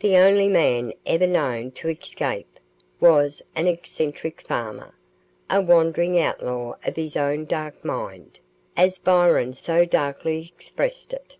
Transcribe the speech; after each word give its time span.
The 0.00 0.18
only 0.18 0.48
man 0.48 0.92
ever 1.06 1.26
known 1.26 1.70
to 1.70 1.88
escape 1.88 2.60
was 3.00 3.40
an 3.56 3.66
eccentric 3.68 4.42
farmer, 4.46 4.94
a 5.48 5.62
"wandering 5.62 6.18
outlaw 6.20 6.74
of 6.84 6.94
his 6.96 7.16
own 7.16 7.46
dark 7.46 7.82
mind," 7.82 8.38
as 8.76 8.98
Byron 8.98 9.54
so 9.54 9.86
darkly 9.86 10.52
expressed 10.54 11.14
it. 11.14 11.36